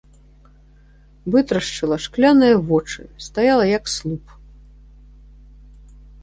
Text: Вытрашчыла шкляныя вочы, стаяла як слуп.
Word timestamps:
Вытрашчыла 1.35 1.97
шкляныя 2.05 2.55
вочы, 2.71 3.03
стаяла 3.27 3.65
як 3.77 3.83
слуп. 3.97 4.35